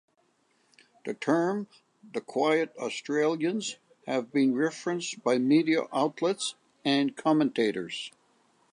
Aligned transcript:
The 1.05 1.13
term 1.13 1.67
"The 2.15 2.21
Quiet 2.21 2.73
Australians" 2.79 3.75
has 4.07 4.23
been 4.23 4.55
referenced 4.55 5.23
by 5.23 5.37
media 5.37 5.83
outlets 5.93 6.55
and 6.83 7.15
commentators. 7.15 8.11